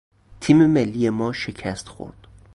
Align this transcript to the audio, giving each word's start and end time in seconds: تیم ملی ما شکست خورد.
تیم 0.39 0.65
ملی 0.65 1.09
ما 1.09 1.33
شکست 1.33 1.87
خورد. 1.89 2.27